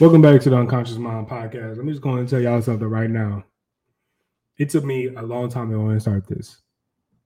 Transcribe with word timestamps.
Welcome 0.00 0.22
back 0.22 0.40
to 0.40 0.48
the 0.50 0.56
Unconscious 0.56 0.96
Mind 0.96 1.28
podcast. 1.28 1.78
I'm 1.78 1.86
just 1.86 2.00
going 2.00 2.24
to 2.24 2.30
tell 2.30 2.40
y'all 2.40 2.62
something 2.62 2.88
right 2.88 3.10
now. 3.10 3.44
It 4.56 4.70
took 4.70 4.84
me 4.84 5.08
a 5.14 5.20
long 5.20 5.50
time 5.50 5.70
to 5.70 5.78
want 5.78 5.94
to 5.94 6.00
start 6.00 6.26
this. 6.26 6.62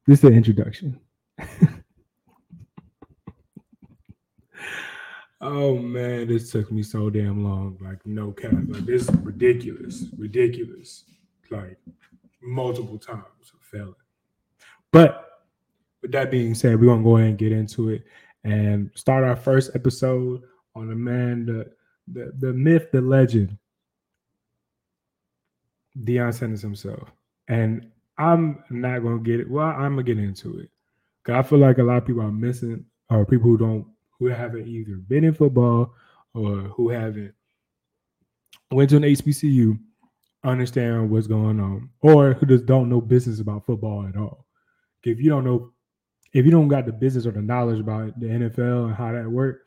This 0.07 0.19
is 0.19 0.23
the 0.23 0.33
introduction. 0.33 0.99
oh 5.41 5.79
man, 5.79 6.27
this 6.27 6.51
took 6.51 6.73
me 6.73 6.83
so 6.83 7.09
damn 7.09 7.45
long. 7.45 7.79
Like 7.81 8.05
no 8.05 8.33
cap. 8.33 8.53
Like 8.67 8.85
this 8.85 9.09
is 9.09 9.15
ridiculous. 9.17 10.07
Ridiculous. 10.19 11.05
Like 11.51 11.79
multiple 12.43 12.99
times 12.99 13.23
failing. 13.61 13.95
But 14.91 15.45
with 16.03 16.11
that 16.13 16.33
being 16.33 16.55
said, 16.55 16.81
we're 16.81 16.89
gonna 16.89 17.05
go 17.05 17.17
ahead 17.17 17.31
and 17.31 17.39
get 17.39 17.53
into 17.53 17.91
it 17.91 18.05
and 18.43 18.91
start 18.97 19.23
our 19.23 19.37
first 19.37 19.71
episode 19.75 20.43
on 20.75 20.89
the 20.89 20.95
the, 22.13 22.33
the 22.39 22.53
myth, 22.53 22.91
the 22.93 23.01
legend, 23.01 23.57
Deion 26.05 26.35
Sanders 26.35 26.63
himself. 26.63 27.11
And 27.49 27.91
I'm 28.19 28.63
not 28.71 29.01
gonna 29.01 29.19
get 29.19 29.41
it. 29.41 29.51
Well, 29.51 29.67
I'm 29.67 29.93
gonna 29.93 30.03
get 30.03 30.19
into 30.19 30.59
it. 30.61 30.71
Cause 31.25 31.35
I 31.35 31.43
feel 31.43 31.59
like 31.59 31.79
a 31.79 31.83
lot 31.83 31.99
of 31.99 32.07
people 32.07 32.23
are 32.23 32.31
missing, 32.31 32.85
or 33.11 33.27
people 33.27 33.51
who 33.51 33.59
don't, 33.59 33.87
who 34.19 34.27
haven't 34.27 34.67
either 34.67 34.97
been 34.97 35.25
in 35.25 35.35
football 35.35 35.95
or 36.35 36.63
who 36.75 36.89
haven't 36.89 37.35
went 38.71 38.91
to 38.91 38.97
an 38.97 39.03
HBCU, 39.03 39.79
understand 40.45 41.11
what's 41.11 41.27
going 41.27 41.61
on, 41.61 41.91
or 42.01 42.35
who 42.35 42.47
just 42.47 42.67
don't 42.67 42.89
know 42.89 43.01
business 43.01 43.41
about 43.41 43.67
football 43.67 44.07
at 44.07 44.17
all. 44.17 44.47
If 45.05 45.21
you 45.21 45.31
don't 45.31 45.45
know, 45.45 45.73
if 46.33 46.45
you 46.45 46.51
don't 46.51 46.69
got 46.69 46.87
the 46.87 46.93
business 46.93 47.27
or 47.27 47.33
the 47.33 47.43
knowledge 47.43 47.81
about 47.81 48.19
the 48.19 48.27
NFL 48.27 48.87
and 48.87 48.95
how 48.95 49.13
that 49.13 49.29
works, 49.29 49.63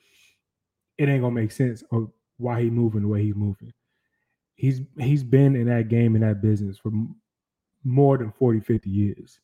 it 0.98 1.08
ain't 1.08 1.22
gonna 1.22 1.34
make 1.34 1.52
sense 1.52 1.84
of 1.92 2.12
why 2.40 2.62
he 2.62 2.70
moving 2.70 3.02
the 3.02 3.08
way 3.08 3.24
he's 3.24 3.36
moving. 3.36 3.74
He's 4.56 4.82
he's 4.98 5.24
been 5.24 5.56
in 5.56 5.68
that 5.68 5.88
game 5.88 6.16
in 6.16 6.22
that 6.22 6.42
business 6.42 6.78
for 6.78 6.92
more 7.84 8.18
than 8.18 8.32
40, 8.32 8.60
50 8.60 8.90
years. 8.90 9.40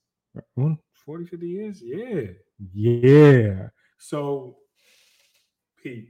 40, 1.06 1.26
50 1.26 1.48
years? 1.48 1.82
Yeah. 1.82 2.32
Yeah. 2.74 3.68
So, 3.98 4.58
Pete. 5.82 6.10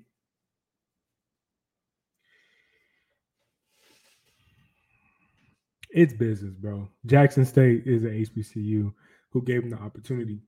It's 5.92 6.14
business, 6.14 6.54
bro. 6.56 6.90
Jackson 7.06 7.46
State 7.46 7.84
is 7.86 8.04
an 8.04 8.10
HBCU 8.10 8.94
who 9.30 9.42
gave 9.44 9.64
him 9.64 9.70
the 9.70 9.78
opportunity. 9.78 10.42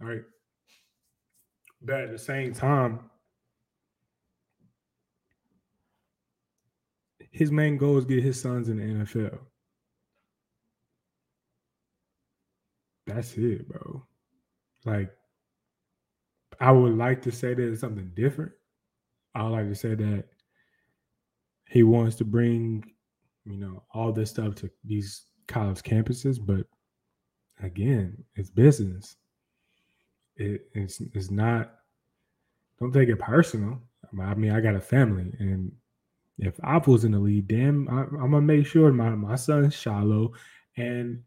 All 0.00 0.08
right. 0.08 0.22
But 1.82 2.00
at 2.00 2.12
the 2.12 2.18
same 2.18 2.54
time, 2.54 3.00
his 7.34 7.50
main 7.50 7.76
goal 7.76 7.98
is 7.98 8.04
get 8.04 8.22
his 8.22 8.40
sons 8.40 8.68
in 8.68 8.76
the 8.76 9.04
NFL. 9.04 9.40
That's 13.08 13.36
it, 13.36 13.68
bro. 13.68 14.04
Like, 14.84 15.10
I 16.60 16.70
would 16.70 16.96
like 16.96 17.22
to 17.22 17.32
say 17.32 17.52
that 17.52 17.72
it's 17.72 17.80
something 17.80 18.12
different. 18.14 18.52
I 19.34 19.42
would 19.42 19.50
like 19.50 19.68
to 19.68 19.74
say 19.74 19.96
that 19.96 20.26
he 21.68 21.82
wants 21.82 22.14
to 22.16 22.24
bring, 22.24 22.84
you 23.44 23.56
know, 23.56 23.82
all 23.92 24.12
this 24.12 24.30
stuff 24.30 24.54
to 24.56 24.70
these 24.84 25.24
college 25.48 25.82
campuses, 25.82 26.38
but 26.40 26.66
again, 27.60 28.16
it's 28.36 28.50
business. 28.50 29.16
It, 30.36 30.68
it's 30.72 31.00
it's 31.00 31.32
not. 31.32 31.72
Don't 32.78 32.92
take 32.92 33.08
it 33.08 33.18
personal. 33.18 33.80
I 34.20 34.34
mean, 34.34 34.52
I 34.52 34.60
got 34.60 34.76
a 34.76 34.80
family, 34.80 35.34
and 35.40 35.72
if 36.38 36.58
Apple's 36.64 37.04
in 37.04 37.12
the 37.12 37.18
lead, 37.18 37.48
damn, 37.48 37.88
I, 37.88 38.02
am 38.02 38.30
gonna 38.30 38.40
make 38.40 38.66
sure 38.66 38.92
my 38.92 39.10
my 39.10 39.36
son 39.36 39.64
Shilo 39.66 40.32
and 40.76 41.22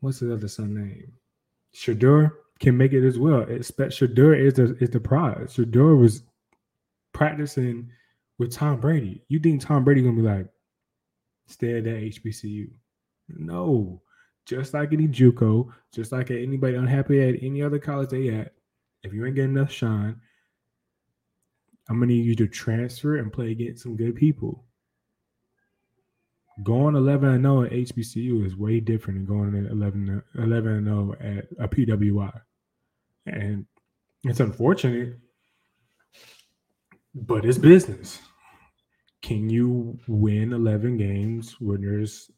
what's 0.00 0.20
his 0.20 0.30
other 0.30 0.48
son 0.48 0.74
name? 0.74 1.12
Shedeur 1.74 2.32
can 2.60 2.76
make 2.76 2.92
it 2.92 3.06
as 3.06 3.18
well. 3.18 3.42
Expect 3.42 3.92
Shedeur 3.92 4.38
is 4.38 4.54
the 4.54 4.76
is 4.80 4.90
the 4.90 5.00
prize. 5.00 5.54
Shedeur 5.56 5.98
was 5.98 6.22
practicing 7.12 7.90
with 8.38 8.52
Tom 8.52 8.80
Brady. 8.80 9.24
You 9.28 9.38
think 9.38 9.60
Tom 9.60 9.84
Brady 9.84 10.02
gonna 10.02 10.16
be 10.16 10.22
like, 10.22 10.46
stay 11.46 11.78
at 11.78 11.84
that 11.84 12.02
HBCU? 12.02 12.68
No. 13.28 14.02
Just 14.44 14.74
like 14.74 14.92
any 14.92 15.08
JUCO, 15.08 15.72
just 15.92 16.12
like 16.12 16.30
anybody 16.30 16.76
unhappy 16.76 17.20
at 17.20 17.42
any 17.42 17.62
other 17.62 17.80
college 17.80 18.10
they 18.10 18.28
at, 18.28 18.52
if 19.02 19.12
you 19.12 19.26
ain't 19.26 19.34
getting 19.34 19.56
enough 19.56 19.72
shine, 19.72 20.20
I'm 21.88 22.00
gonna 22.00 22.12
need 22.12 22.24
you 22.24 22.34
to 22.36 22.48
transfer 22.48 23.16
and 23.16 23.32
play 23.32 23.52
against 23.52 23.82
some 23.82 23.96
good 23.96 24.16
people 24.16 24.66
going 26.62 26.96
11 26.96 27.28
and 27.28 27.44
0 27.44 27.64
at 27.64 27.72
HBCU 27.72 28.46
is 28.46 28.56
way 28.56 28.80
different 28.80 29.26
than 29.26 29.26
going 29.26 29.66
11 29.66 30.22
11 30.36 30.72
and 30.72 30.86
0 30.86 31.14
at 31.20 31.46
a 31.58 31.68
PWI. 31.68 32.40
And 33.26 33.66
it's 34.24 34.40
unfortunate, 34.40 35.18
but 37.14 37.44
it's 37.44 37.58
business. 37.58 38.20
Can 39.22 39.50
you 39.50 39.98
win 40.06 40.52
11 40.52 40.96
games 40.96 41.56
when 41.60 41.82
there's 41.82 42.30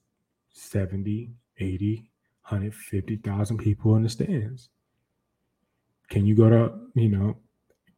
70, 0.55 1.31
80, 1.59 1.97
150,000 2.49 3.59
people 3.59 3.97
in 3.97 4.03
the 4.03 4.09
stands? 4.09 4.71
Can 6.09 6.25
you 6.25 6.35
go 6.35 6.49
to, 6.49 6.73
you 6.95 7.11
know, 7.11 7.37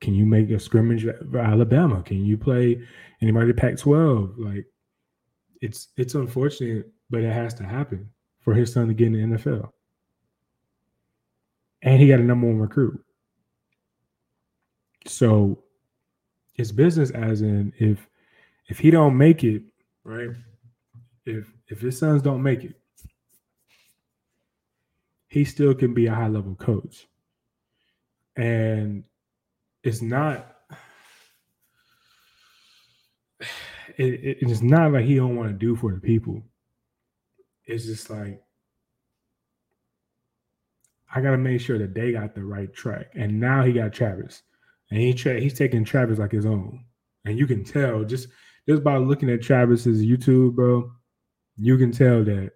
can 0.01 0.15
you 0.15 0.25
make 0.25 0.51
a 0.51 0.59
scrimmage 0.59 1.07
for 1.31 1.39
Alabama? 1.39 2.03
Can 2.03 2.25
you 2.25 2.39
play 2.39 2.81
anybody 3.21 3.53
Pac 3.53 3.77
12? 3.77 4.39
Like, 4.39 4.67
it's 5.61 5.89
it's 5.97 6.15
unfortunate, 6.15 6.91
but 7.11 7.21
it 7.21 7.33
has 7.33 7.55
to 7.55 7.65
happen 7.65 8.09
for 8.41 8.55
his 8.55 8.73
son 8.73 8.89
to 8.89 8.95
get 8.95 9.09
in 9.09 9.31
the 9.31 9.37
NFL. 9.37 9.71
And 11.83 12.01
he 12.01 12.09
got 12.09 12.21
a 12.21 12.25
number 12.25 12.47
one 12.47 12.59
recruit. 12.59 13.03
So 15.07 15.63
it's 16.57 16.73
business 16.73 17.11
as 17.11 17.43
in 17.43 17.73
if 17.79 18.07
if 18.69 18.79
he 18.79 18.91
don't 18.91 19.17
make 19.17 19.45
it, 19.45 19.63
right? 20.05 20.31
If 21.27 21.47
if 21.69 21.81
his 21.81 21.99
sons 21.99 22.23
don't 22.23 22.43
make 22.43 22.65
it, 22.65 22.75
he 25.29 25.45
still 25.45 25.75
can 25.75 25.95
be 25.95 26.07
a 26.07 26.15
high 26.15 26.29
level 26.29 26.55
coach. 26.55 27.07
And 28.37 29.05
it's 29.83 30.03
not 30.03 30.57
it, 33.97 34.15
it, 34.15 34.39
it's 34.41 34.63
not 34.63 34.93
like 34.93 35.05
he 35.05 35.17
don't 35.17 35.37
want 35.37 35.49
to 35.49 35.55
do 35.55 35.77
for 35.77 35.93
the 35.93 36.01
people. 36.01 36.43
It's 37.67 37.85
just 37.85 38.11
like 38.11 38.43
I 41.15 41.21
gotta 41.21 41.39
make 41.39 41.61
sure 41.61 41.79
that 41.79 41.95
they 41.95 42.13
got 42.13 42.35
the 42.35 42.45
right 42.45 42.73
track. 42.73 43.13
And 43.15 43.41
now 43.41 43.63
he 43.63 43.73
got 43.73 43.93
Travis, 43.93 44.43
and 44.91 45.01
he 45.01 45.13
tra- 45.13 45.41
he's 45.41 45.55
taking 45.55 45.85
Travis 45.85 46.19
like 46.19 46.33
his 46.33 46.47
own. 46.47 46.85
And 47.25 47.39
you 47.39 47.47
can 47.47 47.65
tell 47.65 48.05
just 48.05 48.29
just 48.69 48.85
by 48.85 48.97
looking 48.97 49.31
at 49.31 49.43
Travis's 49.43 50.03
YouTube, 50.03 50.55
bro, 50.55 50.91
you 51.57 51.77
can 51.77 51.91
tell 51.91 52.25
that 52.25 52.53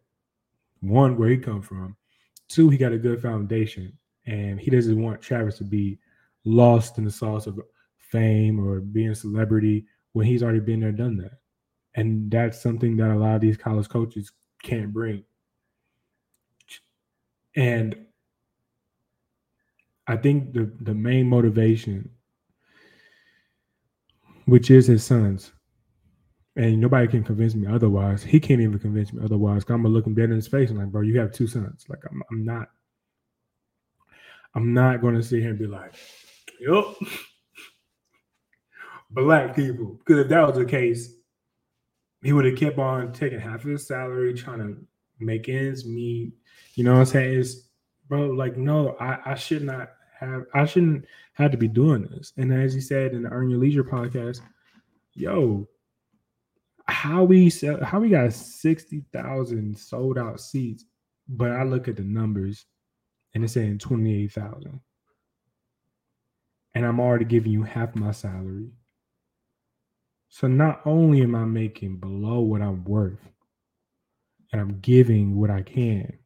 one 0.81 1.17
where 1.17 1.29
he 1.29 1.37
come 1.37 1.63
from, 1.63 1.97
two 2.49 2.69
he 2.69 2.79
got 2.79 2.93
a 2.93 2.99
good 2.99 3.21
foundation, 3.21 3.97
and 4.27 4.61
he 4.61 4.71
doesn't 4.71 5.03
want 5.03 5.21
Travis 5.21 5.59
to 5.59 5.65
be 5.65 5.99
lost 6.45 6.99
in 6.99 7.05
the 7.05 7.11
sauce 7.11 7.47
of 7.47 7.61
fame 7.99 8.65
or 8.65 8.81
being 8.81 9.11
a 9.11 9.15
celebrity 9.15 9.87
when 10.13 10.27
he's 10.27 10.43
already 10.43 10.61
been 10.61 10.81
there, 10.81 10.93
done 10.93 11.17
that. 11.17 11.39
And 11.97 12.31
that's 12.31 12.61
something 12.61 12.97
that 12.97 13.11
a 13.11 13.19
lot 13.19 13.37
of 13.37 13.41
these 13.41 13.57
college 13.57 13.89
coaches 13.89 14.33
can't 14.63 14.93
bring. 14.93 15.25
And 17.57 17.97
I 20.07 20.17
think 20.17 20.53
the, 20.53 20.73
the 20.81 20.95
main 20.95 21.29
motivation, 21.29 22.11
which 24.47 24.71
is 24.71 24.87
his 24.87 25.05
sons, 25.05 25.53
and 26.57 26.81
nobody 26.81 27.09
can 27.09 27.25
convince 27.25 27.55
me 27.55 27.67
otherwise. 27.67 28.23
He 28.23 28.39
can't 28.39 28.61
even 28.61 28.79
convince 28.79 29.13
me 29.13 29.25
otherwise. 29.25 29.65
I'm 29.69 29.83
gonna 29.83 29.89
look 29.89 30.07
him 30.07 30.15
dead 30.15 30.31
in 30.31 30.37
his 30.37 30.47
face 30.47 30.71
and 30.71 30.79
like, 30.79 30.89
bro, 30.89 31.03
you 31.03 31.19
have 31.19 31.33
two 31.33 31.47
sons. 31.47 31.85
Like, 31.89 32.01
I'm, 32.11 32.23
I'm 32.31 32.45
not, 32.45 32.69
I'm 34.55 34.73
not 34.73 35.01
gonna 35.01 35.23
sit 35.23 35.41
here 35.41 35.51
and 35.51 35.59
be 35.59 35.67
like, 35.67 35.95
yup, 36.61 36.97
black 39.11 39.55
people. 39.55 39.99
Because 39.99 40.21
if 40.21 40.29
that 40.29 40.47
was 40.47 40.57
the 40.57 40.65
case, 40.65 41.15
he 42.23 42.33
would 42.33 42.45
have 42.47 42.57
kept 42.57 42.79
on 42.79 43.13
taking 43.13 43.41
half 43.41 43.65
of 43.65 43.71
his 43.71 43.87
salary, 43.87 44.35
trying 44.35 44.59
to 44.59 44.77
make 45.21 45.49
ends 45.49 45.85
meet. 45.85 46.33
You 46.75 46.85
know 46.85 46.95
what 46.95 47.01
I'm 47.01 47.07
saying? 47.07 47.41
It's 47.41 47.69
bro, 48.09 48.29
like, 48.29 48.57
no, 48.57 48.97
I, 49.01 49.33
I 49.33 49.35
should 49.35 49.63
not 49.63 49.91
have 50.19 50.45
I 50.55 50.65
shouldn't 50.65 51.07
have 51.35 51.51
to 51.51 51.57
be 51.57 51.69
doing 51.69 52.03
this. 52.03 52.33
And 52.37 52.53
as 52.53 52.75
he 52.75 52.81
said 52.81 53.13
in 53.13 53.23
the 53.23 53.31
Earn 53.31 53.51
Your 53.51 53.59
Leisure 53.59 53.85
podcast, 53.85 54.41
yo, 55.15 55.69
how 56.87 57.25
we 57.25 57.51
sell 57.51 57.83
how 57.83 58.01
we 58.01 58.11
got 58.11 58.33
60,000 58.33 59.77
sold 59.77 60.19
out 60.19 60.41
seats, 60.41 60.85
but 61.29 61.51
I 61.51 61.65
look 61.65 61.89
at 61.89 61.97
the 61.97 62.03
numbers 62.03 62.67
and 63.35 63.45
it's 63.45 63.55
saying 63.55 63.79
28,000. 63.79 64.81
And 66.75 66.85
I'm 66.85 67.01
already 67.01 67.25
giving 67.25 67.53
you 67.53 67.63
half 67.63 67.95
my 67.95 68.11
salary. 68.11 68.71
So 70.29 70.49
not 70.49 70.81
only 70.85 71.23
am 71.23 71.37
I 71.37 71.45
making 71.45 71.99
below 71.99 72.41
what 72.41 72.61
I'm 72.61 72.85
worth, 72.85 73.21
and 74.53 74.61
I'm 74.61 74.81
giving 74.81 75.37
what 75.37 75.51
I 75.51 75.63
can, 75.63 76.19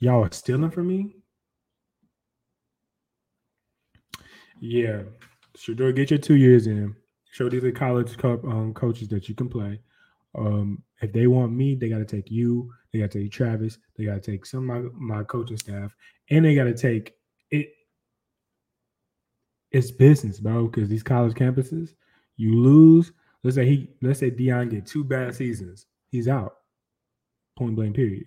y'all 0.00 0.24
are 0.24 0.32
stealing 0.32 0.70
from 0.70 0.88
me. 0.88 1.16
Yeah, 4.60 5.02
Shedeur, 5.56 5.94
get 5.94 6.10
your 6.10 6.18
two 6.18 6.36
years 6.36 6.66
in. 6.66 6.94
Show 7.32 7.48
these 7.48 7.72
college 7.74 8.16
um, 8.24 8.72
coaches 8.74 9.08
that 9.08 9.28
you 9.28 9.34
can 9.34 9.48
play. 9.48 9.80
Um, 10.36 10.82
if 11.02 11.12
they 11.12 11.26
want 11.26 11.52
me, 11.52 11.74
they 11.74 11.88
got 11.88 11.98
to 11.98 12.04
take 12.04 12.30
you. 12.30 12.72
They 12.92 13.00
got 13.00 13.10
to 13.10 13.20
take 13.20 13.32
Travis. 13.32 13.78
They 13.96 14.04
got 14.04 14.22
to 14.22 14.30
take 14.30 14.46
some 14.46 14.70
of 14.70 14.92
my, 14.94 15.16
my 15.16 15.22
coaching 15.24 15.56
staff, 15.56 15.94
and 16.30 16.44
they 16.44 16.54
got 16.54 16.64
to 16.64 16.74
take 16.74 17.14
it. 17.50 17.72
It's 19.72 19.90
business, 19.90 20.40
bro. 20.40 20.66
Because 20.66 20.88
these 20.88 21.02
college 21.02 21.34
campuses, 21.34 21.94
you 22.36 22.54
lose, 22.54 23.12
Let's 23.46 23.54
say 23.54 23.64
he 23.64 23.90
let's 24.02 24.18
say 24.18 24.32
Deion 24.32 24.70
get 24.70 24.86
two 24.86 25.04
bad 25.04 25.32
seasons. 25.32 25.86
He's 26.08 26.26
out. 26.26 26.56
Point 27.56 27.76
blank 27.76 27.94
period. 27.94 28.26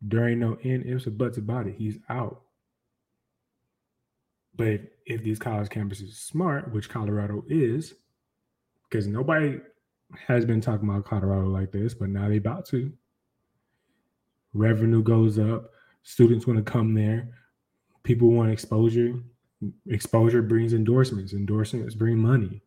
There 0.00 0.26
ain't 0.26 0.40
no 0.40 0.56
end 0.64 0.86
ifs 0.86 1.06
or 1.06 1.10
buts 1.10 1.36
about 1.36 1.66
it. 1.66 1.74
He's 1.76 1.98
out. 2.08 2.40
But 4.56 4.80
if 5.04 5.22
these 5.22 5.38
college 5.38 5.68
campuses 5.68 6.08
are 6.08 6.14
smart, 6.14 6.72
which 6.72 6.88
Colorado 6.88 7.44
is, 7.50 7.92
because 8.88 9.06
nobody 9.06 9.60
has 10.26 10.46
been 10.46 10.62
talking 10.62 10.88
about 10.88 11.04
Colorado 11.04 11.48
like 11.48 11.70
this, 11.70 11.92
but 11.92 12.08
now 12.08 12.26
they 12.26 12.38
about 12.38 12.64
to. 12.68 12.90
Revenue 14.54 15.02
goes 15.02 15.38
up. 15.38 15.72
Students 16.04 16.46
want 16.46 16.56
to 16.56 16.72
come 16.72 16.94
there. 16.94 17.34
People 18.02 18.30
want 18.30 18.50
exposure. 18.50 19.20
Exposure 19.88 20.42
brings 20.42 20.74
endorsements. 20.74 21.32
Endorsements 21.32 21.94
bring 21.94 22.18
money. 22.18 22.62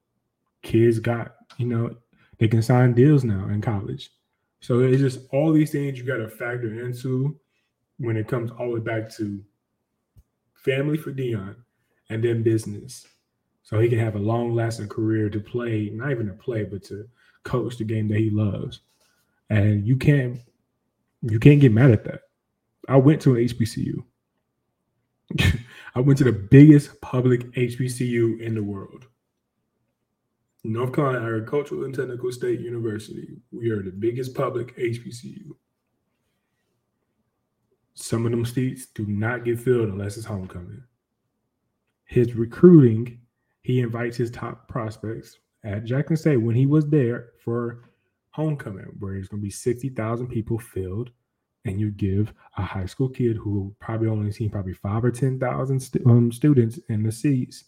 Kids 0.62 1.00
got 1.00 1.36
you 1.58 1.66
know, 1.66 1.96
they 2.38 2.48
can 2.48 2.62
sign 2.62 2.94
deals 2.94 3.24
now 3.24 3.48
in 3.50 3.62
college. 3.62 4.12
So 4.62 4.80
it's 4.80 5.02
just 5.02 5.20
all 5.32 5.52
these 5.52 5.72
things 5.72 5.98
you 5.98 6.06
got 6.06 6.18
to 6.18 6.30
factor 6.30 6.86
into 6.86 7.40
when 7.98 8.18
it 8.18 8.28
comes 8.28 8.52
all 8.52 8.68
the 8.68 8.76
way 8.76 8.80
back 8.80 9.10
to 9.16 9.44
family 10.54 10.98
for 10.98 11.12
Deion 11.12 11.56
and 12.10 12.24
then 12.24 12.44
business. 12.44 13.06
So 13.64 13.80
he 13.80 13.90
can 13.90 14.00
have 14.00 14.16
a 14.16 14.20
long 14.20 14.54
lasting 14.56 14.90
career 14.90 15.30
to 15.30 15.40
play, 15.40 15.90
not 15.94 16.12
even 16.12 16.28
to 16.28 16.34
play, 16.34 16.64
but 16.64 16.84
to 16.86 17.08
coach 17.44 17.78
the 17.78 17.84
game 17.84 18.08
that 18.08 18.18
he 18.18 18.30
loves. 18.30 18.82
And 19.50 19.86
you 19.86 19.96
can't 19.96 20.40
you 21.22 21.40
can't 21.40 21.60
get 21.60 21.74
mad 21.74 21.92
at 21.92 22.06
that. 22.06 22.22
I 22.88 22.96
went 22.96 23.22
to 23.24 23.36
an 23.36 23.46
HBCU. 23.46 24.04
I 26.00 26.02
went 26.02 26.18
to 26.20 26.24
the 26.24 26.32
biggest 26.32 27.02
public 27.02 27.52
HBCU 27.56 28.40
in 28.40 28.56
the 28.56 28.64
world. 28.64 29.08
North 30.64 30.94
Carolina 30.94 31.26
Agricultural 31.26 31.84
and 31.84 31.94
Technical 31.94 32.32
State 32.32 32.62
University. 32.62 33.36
We 33.52 33.70
are 33.72 33.84
the 33.84 33.92
biggest 33.92 34.34
public 34.34 34.78
HBCU. 34.78 35.58
Some 37.96 38.26
of 38.26 38.32
them 38.32 38.46
seats 38.46 38.86
do 38.86 39.06
not 39.08 39.44
get 39.44 39.60
filled 39.60 39.90
unless 39.90 40.16
it's 40.16 40.26
homecoming. 40.26 40.82
His 42.06 42.34
recruiting, 42.34 43.20
he 43.64 43.82
invites 43.82 44.16
his 44.16 44.32
top 44.32 44.70
prospects 44.70 45.38
at 45.66 45.84
Jackson 45.84 46.16
State 46.16 46.38
when 46.38 46.56
he 46.56 46.66
was 46.66 46.88
there 46.88 47.32
for 47.44 47.90
homecoming, 48.30 48.86
where 49.00 49.16
there's 49.16 49.28
going 49.28 49.42
to 49.42 49.46
be 49.46 49.52
60,000 49.52 50.28
people 50.28 50.60
filled. 50.60 51.12
And 51.66 51.80
you 51.80 51.92
give 51.92 52.34
a 52.58 52.62
high 52.62 52.86
school 52.86 53.10
kid 53.10 53.36
who 53.36 53.76
probably 53.80 54.08
only 54.08 54.32
seen 54.32 54.50
probably 54.50 54.74
five 54.74 55.04
or 55.04 55.12
10,000 55.12 55.80
st- 55.80 56.06
um, 56.08 56.32
students 56.32 56.80
in 56.88 57.04
the 57.04 57.12
seats 57.12 57.66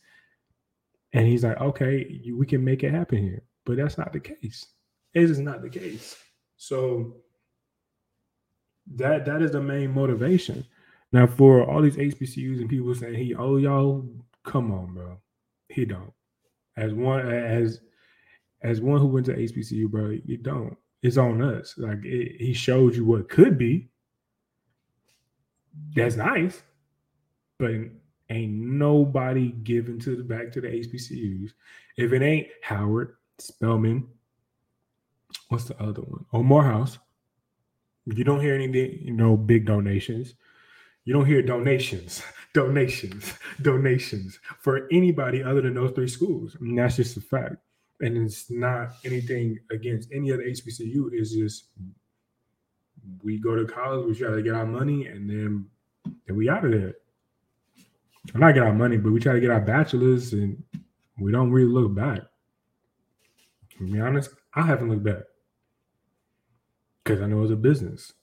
and 1.13 1.27
he's 1.27 1.43
like, 1.43 1.59
okay, 1.59 2.21
we 2.33 2.45
can 2.45 2.63
make 2.63 2.83
it 2.83 2.91
happen 2.91 3.17
here. 3.17 3.43
But 3.65 3.77
that's 3.77 3.97
not 3.97 4.13
the 4.13 4.19
case. 4.19 4.67
It 5.13 5.23
is 5.29 5.39
not 5.39 5.61
the 5.61 5.69
case. 5.69 6.15
So 6.57 7.17
that 8.95 9.25
that 9.25 9.41
is 9.41 9.51
the 9.51 9.61
main 9.61 9.93
motivation. 9.93 10.65
Now, 11.11 11.27
for 11.27 11.69
all 11.69 11.81
these 11.81 11.97
HBCUs 11.97 12.61
and 12.61 12.69
people 12.69 12.95
saying 12.95 13.15
he, 13.15 13.35
oh 13.35 13.57
y'all, 13.57 14.07
come 14.45 14.71
on, 14.71 14.93
bro. 14.93 15.17
He 15.67 15.85
don't. 15.85 16.13
As 16.77 16.93
one 16.93 17.27
as 17.27 17.81
as 18.63 18.79
one 18.79 18.99
who 18.99 19.07
went 19.07 19.25
to 19.25 19.35
HBCU, 19.35 19.89
bro, 19.89 20.17
you 20.23 20.37
don't. 20.37 20.77
It's 21.01 21.17
on 21.17 21.41
us. 21.41 21.75
Like 21.77 22.03
it, 22.03 22.39
he 22.39 22.53
showed 22.53 22.95
you 22.95 23.05
what 23.05 23.29
could 23.29 23.57
be. 23.57 23.89
That's 25.95 26.15
nice, 26.15 26.61
but 27.57 27.71
Ain't 28.31 28.53
nobody 28.53 29.51
giving 29.51 29.99
to 29.99 30.15
the 30.15 30.23
back 30.23 30.53
to 30.53 30.61
the 30.61 30.69
HBCUs. 30.69 31.51
If 31.97 32.13
it 32.13 32.21
ain't 32.21 32.47
Howard, 32.61 33.17
Spelman, 33.39 34.07
what's 35.49 35.65
the 35.65 35.77
other 35.83 36.01
one? 36.01 36.23
Oh, 36.31 36.41
Morehouse. 36.41 36.97
You 38.05 38.23
don't 38.23 38.39
hear 38.39 38.55
any, 38.55 39.01
you 39.01 39.11
know, 39.11 39.35
big 39.35 39.65
donations. 39.65 40.35
You 41.03 41.13
don't 41.13 41.25
hear 41.25 41.41
donations, 41.41 42.23
donations, 42.53 43.33
donations 43.61 44.39
for 44.61 44.87
anybody 44.93 45.43
other 45.43 45.61
than 45.61 45.73
those 45.73 45.91
three 45.91 46.07
schools. 46.07 46.55
I 46.57 46.63
mean, 46.63 46.77
that's 46.77 46.95
just 46.95 47.17
a 47.17 47.21
fact. 47.21 47.57
And 48.01 48.17
it's 48.17 48.49
not 48.49 48.93
anything 49.05 49.59
against 49.71 50.09
any 50.11 50.31
other 50.31 50.43
HBCU. 50.43 51.09
It's 51.13 51.35
just 51.35 51.65
we 53.23 53.37
go 53.39 53.55
to 53.55 53.65
college, 53.65 54.05
we 54.05 54.15
try 54.15 54.35
to 54.35 54.41
get 54.41 54.55
our 54.55 54.65
money, 54.65 55.07
and 55.07 55.29
then, 55.29 55.65
then 56.25 56.35
we 56.35 56.49
out 56.49 56.65
of 56.65 56.71
there. 56.71 56.95
I'm 58.33 58.41
not 58.41 58.53
get 58.53 58.63
our 58.63 58.73
money, 58.73 58.97
but 58.97 59.11
we 59.11 59.19
try 59.19 59.33
to 59.33 59.39
get 59.39 59.49
our 59.49 59.61
bachelors, 59.61 60.33
and 60.33 60.61
we 61.19 61.31
don't 61.31 61.51
really 61.51 61.71
look 61.71 61.93
back. 61.93 62.21
To 63.77 63.91
be 63.91 63.99
honest, 63.99 64.31
I 64.53 64.63
haven't 64.63 64.89
looked 64.89 65.03
back 65.03 65.23
because 67.03 67.21
I 67.21 67.27
know 67.27 67.41
it's 67.43 67.51
a 67.51 67.55
business, 67.55 68.13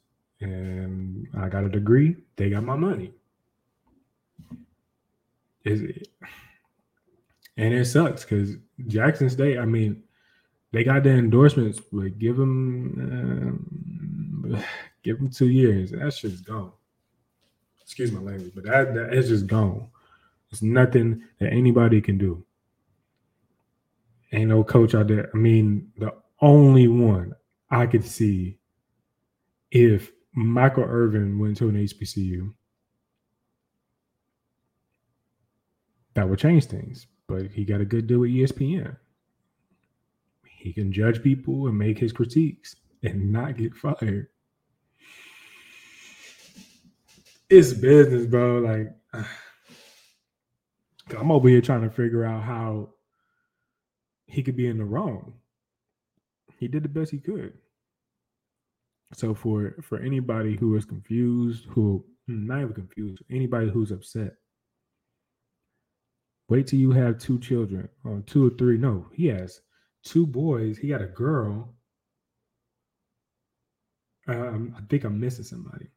and 0.40 1.26
I 1.36 1.48
got 1.48 1.64
a 1.64 1.69
degree. 1.69 2.16
They 2.36 2.50
got 2.50 2.64
my 2.64 2.76
money. 2.76 3.12
Is 5.64 5.82
it? 5.82 6.08
And 7.58 7.75
it 7.75 7.84
sucks 7.84 8.25
because 8.25 8.56
Jackson 8.87 9.28
State. 9.28 9.58
I 9.58 9.66
mean, 9.66 10.02
they 10.72 10.84
got 10.84 11.02
the 11.02 11.10
endorsements, 11.10 11.81
but 11.93 12.19
give 12.19 12.37
them, 12.37 13.66
um, 14.49 14.64
give 15.02 15.19
them 15.19 15.28
two 15.28 15.49
years. 15.49 15.90
That 15.90 16.14
shit's 16.14 16.40
gone 16.40 16.72
excuse 17.88 18.12
my 18.12 18.20
language, 18.20 18.52
but 18.55 18.64
that, 18.64 18.93
that 18.93 19.14
is 19.14 19.28
just 19.28 19.46
gone. 19.46 19.88
It's 20.52 20.60
nothing 20.60 21.22
that 21.40 21.55
anybody 21.55 22.02
can 22.02 22.19
do. 22.19 22.44
Ain't 24.31 24.50
no 24.50 24.62
coach 24.62 24.94
out 24.94 25.08
there. 25.08 25.30
I 25.32 25.38
mean, 25.38 25.90
the 25.97 26.12
only 26.42 26.87
one 26.87 27.35
I 27.71 27.87
could 27.87 28.04
see 28.04 28.59
if 29.71 30.12
Michael 30.35 30.85
Irvin 30.85 31.38
went 31.38 31.56
to 31.56 31.71
an 31.71 31.76
HBCU, 31.76 32.52
that 36.12 36.28
would 36.28 36.38
change 36.38 36.66
things. 36.66 37.06
But 37.28 37.50
he 37.52 37.64
got 37.64 37.80
a 37.80 37.85
good 37.85 38.06
deal 38.06 38.20
with 38.20 38.30
ESPN. 38.30 38.97
He 40.47 40.73
can 40.73 40.92
judge 40.92 41.23
people 41.23 41.68
and 41.68 41.78
make 41.78 41.99
his 41.99 42.12
critiques 42.12 42.75
and 43.02 43.30
not 43.30 43.56
get 43.56 43.76
fired 43.76 44.28
it's 47.50 47.73
business, 47.73 48.26
bro. 48.26 48.58
Like 48.61 48.94
I'm 51.18 51.30
over 51.30 51.49
here 51.49 51.61
trying 51.61 51.82
to 51.82 51.90
figure 51.90 52.25
out 52.25 52.42
how 52.42 52.90
he 54.26 54.42
could 54.42 54.56
be 54.56 54.66
in 54.66 54.78
the 54.78 54.85
wrong. 54.85 55.35
He 56.58 56.68
did 56.68 56.82
the 56.82 56.88
best 56.88 57.11
he 57.11 57.18
could. 57.18 57.54
So 59.14 59.35
for 59.35 59.76
for 59.82 59.99
anybody 60.00 60.56
who 60.56 60.76
is 60.76 60.85
confused, 60.85 61.66
who 61.70 62.04
hmm, 62.26 62.47
not 62.47 62.61
even 62.61 62.75
confused, 62.75 63.23
anybody 63.30 63.70
who's 63.70 63.90
upset, 63.90 64.35
wait 66.49 66.67
till 66.67 66.78
you 66.78 66.90
have 66.93 67.19
two 67.19 67.38
children 67.38 67.88
or 68.05 68.23
two 68.26 68.47
or 68.47 68.50
three. 68.50 68.78
No, 68.78 69.07
he 69.12 69.26
has 69.26 69.61
two 70.02 70.26
boys. 70.26 70.78
He 70.78 70.88
got 70.88 71.02
a 71.02 71.07
girl. 71.07 71.75
Um, 74.26 74.75
I 74.76 74.83
think 74.88 75.05
I'm 75.05 75.21
missing 75.21 75.45
somebody. 75.45 75.88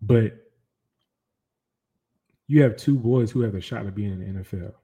But 0.00 0.32
you 2.46 2.62
have 2.62 2.76
two 2.76 2.98
boys 2.98 3.30
who 3.30 3.40
have 3.40 3.54
a 3.54 3.60
shot 3.60 3.86
of 3.86 3.94
being 3.94 4.12
in 4.12 4.34
the 4.34 4.40
NFL. 4.42 4.74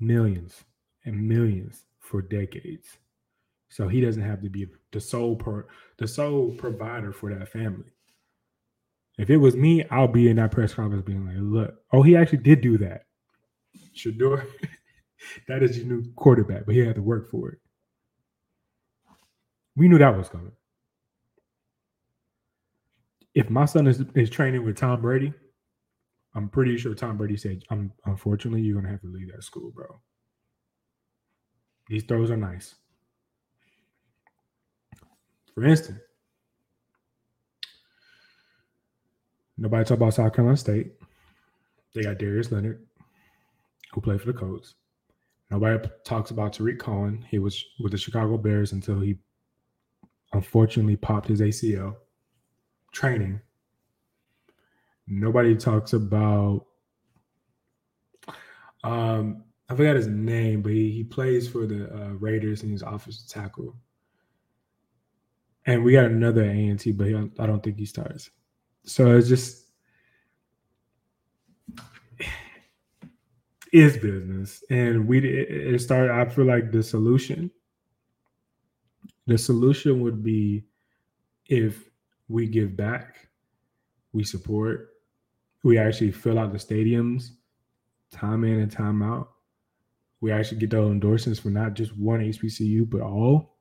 Millions 0.00 0.64
and 1.04 1.28
millions 1.28 1.86
for 2.00 2.20
decades. 2.20 2.98
So 3.68 3.88
he 3.88 4.00
doesn't 4.00 4.22
have 4.22 4.42
to 4.42 4.48
be 4.50 4.66
the 4.92 5.00
sole 5.00 5.36
per 5.36 5.66
the 5.98 6.06
sole 6.06 6.52
provider 6.52 7.12
for 7.12 7.34
that 7.34 7.48
family. 7.48 7.93
If 9.16 9.30
it 9.30 9.36
was 9.36 9.54
me, 9.54 9.84
I'll 9.90 10.08
be 10.08 10.28
in 10.28 10.36
that 10.36 10.50
press 10.50 10.74
conference 10.74 11.04
being 11.04 11.26
like, 11.26 11.36
look, 11.38 11.74
oh, 11.92 12.02
he 12.02 12.16
actually 12.16 12.38
did 12.38 12.60
do 12.60 12.78
that. 12.78 13.02
Shedeur, 13.96 14.44
that 15.48 15.62
is 15.62 15.78
your 15.78 15.86
new 15.86 16.12
quarterback, 16.16 16.66
but 16.66 16.74
he 16.74 16.80
had 16.80 16.96
to 16.96 17.02
work 17.02 17.30
for 17.30 17.50
it. 17.50 17.58
We 19.76 19.88
knew 19.88 19.98
that 19.98 20.16
was 20.16 20.28
coming 20.28 20.52
if 23.34 23.50
my 23.50 23.64
son 23.64 23.86
is, 23.86 24.02
is 24.14 24.30
training 24.30 24.64
with 24.64 24.76
Tom 24.76 25.02
Brady, 25.02 25.32
I'm 26.34 26.48
pretty 26.48 26.76
sure 26.76 26.94
Tom 26.94 27.16
Brady 27.16 27.36
said, 27.36 27.62
"I'm 27.70 27.92
unfortunately 28.06 28.62
you're 28.62 28.76
gonna 28.80 28.90
have 28.90 29.02
to 29.02 29.12
leave 29.12 29.32
that 29.32 29.42
school, 29.42 29.70
bro." 29.70 30.00
These 31.88 32.04
throws 32.04 32.30
are 32.30 32.36
nice. 32.36 32.74
For 35.54 35.64
instance, 35.64 36.00
nobody 39.56 39.84
talk 39.84 39.98
about 39.98 40.14
South 40.14 40.32
Carolina 40.32 40.56
State. 40.56 40.92
They 41.94 42.02
got 42.02 42.18
Darius 42.18 42.50
Leonard, 42.50 42.84
who 43.92 44.00
played 44.00 44.20
for 44.20 44.26
the 44.32 44.38
Colts. 44.38 44.74
Nobody 45.50 45.88
talks 46.04 46.30
about 46.30 46.52
Tarik 46.52 46.78
Cohen. 46.78 47.24
He 47.28 47.38
was 47.38 47.64
with 47.80 47.92
the 47.92 47.98
Chicago 47.98 48.36
Bears 48.36 48.72
until 48.72 49.00
he 49.00 49.16
unfortunately 50.32 50.96
popped 50.96 51.28
his 51.28 51.40
ACL 51.40 51.96
training. 52.92 53.40
Nobody 55.06 55.54
talks 55.54 55.92
about 55.92 56.66
um 58.82 59.44
I 59.68 59.74
forgot 59.74 59.96
his 59.96 60.08
name, 60.08 60.60
but 60.62 60.72
he, 60.72 60.90
he 60.90 61.04
plays 61.04 61.48
for 61.48 61.66
the 61.66 61.90
uh, 61.94 62.12
Raiders 62.14 62.62
and 62.62 62.70
he's 62.70 62.82
offensive 62.82 63.28
tackle. 63.28 63.74
And 65.66 65.82
we 65.82 65.92
got 65.92 66.04
another 66.04 66.44
A&T, 66.44 66.92
but 66.92 67.06
he, 67.06 67.14
I 67.14 67.46
don't 67.46 67.62
think 67.62 67.78
he 67.78 67.86
starts. 67.86 68.30
So 68.84 69.16
it's 69.16 69.28
just 69.28 69.64
is 73.72 73.96
business, 73.96 74.62
and 74.70 75.08
we 75.08 75.18
it, 75.18 75.80
started. 75.80 76.12
I 76.12 76.28
feel 76.28 76.44
like 76.44 76.70
the 76.70 76.82
solution, 76.82 77.50
the 79.26 79.36
solution 79.36 80.00
would 80.00 80.22
be 80.22 80.64
if 81.46 81.90
we 82.28 82.46
give 82.46 82.76
back, 82.76 83.28
we 84.12 84.22
support, 84.22 84.90
we 85.64 85.76
actually 85.76 86.12
fill 86.12 86.38
out 86.38 86.52
the 86.52 86.58
stadiums, 86.58 87.30
time 88.12 88.44
in 88.44 88.60
and 88.60 88.70
time 88.70 89.02
out. 89.02 89.30
We 90.20 90.30
actually 90.30 90.58
get 90.58 90.70
those 90.70 90.92
endorsements 90.92 91.40
for 91.40 91.48
not 91.50 91.74
just 91.74 91.98
one 91.98 92.20
HBCU 92.20 92.88
but 92.88 93.00
all. 93.00 93.53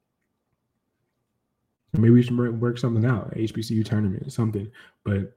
Maybe 1.93 2.09
we 2.09 2.23
should 2.23 2.61
work 2.61 2.77
something 2.79 3.05
out, 3.05 3.33
HBCU 3.35 3.85
tournament, 3.85 4.33
something. 4.33 4.69
But 5.03 5.33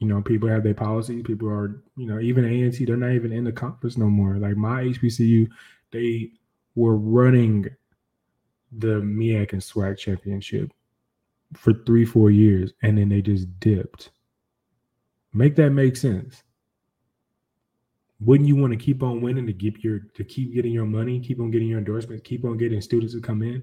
you 0.00 0.06
know, 0.06 0.22
people 0.22 0.48
have 0.48 0.62
their 0.62 0.74
policies. 0.74 1.22
People 1.22 1.48
are, 1.48 1.82
you 1.96 2.06
know, 2.06 2.18
even 2.20 2.44
A&T, 2.44 2.84
they're 2.84 2.96
not 2.96 3.12
even 3.12 3.32
in 3.32 3.44
the 3.44 3.52
conference 3.52 3.98
no 3.98 4.06
more. 4.06 4.36
Like 4.36 4.56
my 4.56 4.84
HBCU, 4.84 5.48
they 5.90 6.30
were 6.74 6.96
running 6.96 7.66
the 8.72 9.00
MEAC 9.00 9.52
and 9.52 9.60
SWAC 9.60 9.98
championship 9.98 10.72
for 11.54 11.74
three, 11.84 12.04
four 12.04 12.30
years, 12.30 12.72
and 12.82 12.96
then 12.96 13.08
they 13.08 13.20
just 13.20 13.60
dipped. 13.60 14.10
Make 15.32 15.56
that 15.56 15.70
make 15.70 15.96
sense. 15.96 16.42
Wouldn't 18.20 18.48
you 18.48 18.56
want 18.56 18.72
to 18.72 18.78
keep 18.78 19.02
on 19.02 19.20
winning 19.20 19.46
to 19.46 19.52
get 19.52 19.82
your 19.82 20.00
to 20.14 20.24
keep 20.24 20.54
getting 20.54 20.72
your 20.72 20.84
money, 20.84 21.20
keep 21.20 21.40
on 21.40 21.50
getting 21.50 21.68
your 21.68 21.78
endorsements, 21.78 22.22
keep 22.24 22.44
on 22.44 22.58
getting 22.58 22.80
students 22.80 23.14
to 23.14 23.20
come 23.20 23.42
in? 23.42 23.62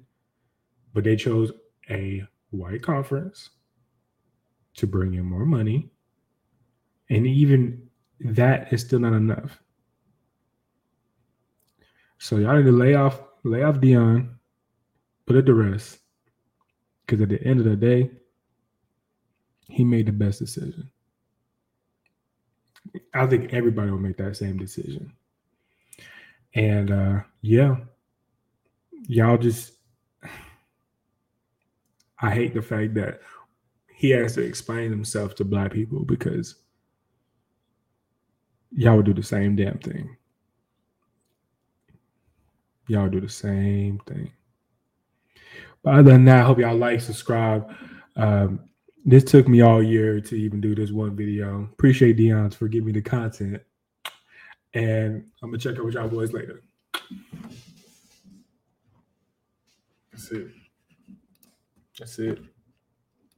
But 0.93 1.03
they 1.03 1.15
chose 1.15 1.51
a 1.89 2.24
white 2.51 2.82
conference 2.82 3.50
to 4.75 4.88
bring 4.88 5.15
in 5.15 5.25
more 5.25 5.46
money. 5.46 5.89
And 7.10 7.25
even 7.25 7.89
that 8.20 8.72
is 8.74 8.82
still 8.82 9.00
not 9.00 9.13
enough. 9.13 9.60
So 12.20 12.38
y'all 12.38 12.58
need 12.58 12.65
to 12.65 12.72
lay 12.72 12.96
off, 12.96 13.22
lay 13.44 13.63
off 13.63 13.75
Deion, 13.75 14.29
put 15.25 15.36
it 15.36 15.46
to 15.46 15.53
rest. 15.53 16.00
Because 17.06 17.22
at 17.22 17.29
the 17.29 17.41
end 17.44 17.60
of 17.60 17.65
the 17.65 17.75
day, 17.75 18.12
he 19.70 19.84
made 19.84 20.08
the 20.08 20.12
best 20.12 20.39
decision. 20.39 20.89
I 23.13 23.25
think 23.27 23.53
everybody 23.53 23.91
will 23.91 24.00
make 24.00 24.17
that 24.17 24.36
same 24.36 24.58
decision. 24.58 25.13
And 26.56 26.91
uh 26.91 27.20
yeah, 27.41 27.75
y'all 29.08 29.38
just 29.38 29.74
I 32.19 32.31
hate 32.31 32.53
the 32.53 32.62
fact 32.62 32.93
that 32.95 33.21
he 33.93 34.09
has 34.12 34.36
to 34.36 34.41
explain 34.41 34.91
himself 34.91 35.36
to 35.36 35.45
black 35.45 35.71
people 35.71 36.05
because 36.05 36.55
y'all 38.71 38.97
would 38.97 39.05
do 39.05 39.13
the 39.13 39.24
same 39.24 39.55
damn 39.55 39.79
thing. 39.79 40.15
Y'all 42.88 43.09
do 43.09 43.19
the 43.19 43.29
same 43.29 44.00
thing. 44.05 44.31
But 45.83 45.95
other 45.95 46.12
than 46.12 46.25
that, 46.25 46.41
I 46.41 46.43
hope 46.43 46.59
y'all 46.59 46.75
like, 46.75 47.01
subscribe. 47.01 47.74
Um, 48.15 48.62
this 49.05 49.24
took 49.24 49.47
me 49.47 49.62
all 49.62 49.81
year 49.81 50.19
to 50.21 50.36
even 50.36 50.59
do 50.59 50.75
this 50.75 50.91
one 50.91 51.15
video. 51.15 51.69
Appreciate 51.74 52.17
Deion's 52.17 52.55
for 52.55 52.67
giving 52.67 52.88
me 52.88 52.91
the 52.91 53.01
content. 53.01 53.62
And 54.74 55.25
I'm 55.41 55.50
gonna 55.50 55.57
check 55.57 55.77
out 55.77 55.86
with 55.86 55.93
y'all 55.93 56.07
boys 56.07 56.33
later. 56.33 56.62
That's 60.12 60.31
it. 60.31 60.56
That's 62.00 62.20
it. 62.20 62.39